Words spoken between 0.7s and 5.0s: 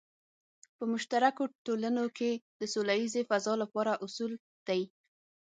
په مشترکو ټولنو کې د سوله ییزې فضا لپاره اصول دی.